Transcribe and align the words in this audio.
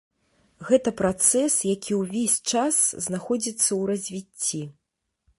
Гэта 0.67 0.91
працэс, 1.01 1.57
які 1.75 1.91
ўвесь 1.97 2.37
час 2.51 2.79
знаходзіцца 3.07 3.65
ў 3.79 3.81
развіцці. 3.91 4.63